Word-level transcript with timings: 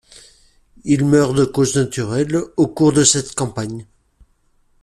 Il 0.83 1.05
meurt 1.05 1.35
de 1.35 1.45
cause 1.45 1.75
naturelle 1.75 2.35
au 2.57 2.65
cours 2.67 2.91
de 2.91 3.03
cette 3.03 3.35
campagne. 3.35 3.85